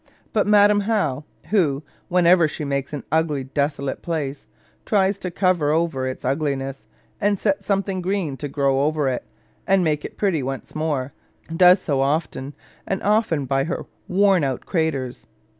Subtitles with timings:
[0.33, 5.69] But Madam How, who, whenever she makes an ugly desolate place, always tries to cover
[5.69, 6.85] over its ugliness,
[7.19, 9.23] and set something green to grow over it,
[9.67, 11.13] and make it pretty once more,
[11.55, 12.55] does so often
[12.87, 15.27] and often by her worn out craters.